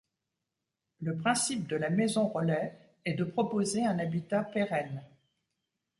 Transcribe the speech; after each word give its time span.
Le 1.01 1.15
principe 1.15 1.67
de 1.67 1.75
la 1.75 1.91
maison 1.91 2.27
relais 2.27 2.75
est 3.05 3.13
de 3.13 3.23
proposer 3.23 3.85
un 3.85 3.99
habitat 3.99 4.43
pérenne. 4.45 5.03